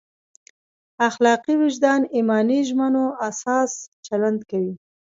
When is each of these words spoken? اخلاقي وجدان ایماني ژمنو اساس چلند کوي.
اخلاقي 1.07 1.53
وجدان 1.61 2.01
ایماني 2.15 2.59
ژمنو 2.67 3.05
اساس 3.29 3.71
چلند 4.05 4.39
کوي. 4.49 4.73